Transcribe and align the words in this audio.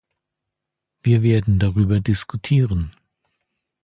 Wir 1.03 1.21
werden 1.21 1.59
darüber 1.59 1.99
diskutieren. 1.99 2.91